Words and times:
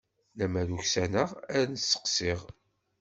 Lemmer 0.37 0.67
uksaneɣ 0.77 1.29
ar 1.55 1.65
n-steqsiɣ. 1.67 2.39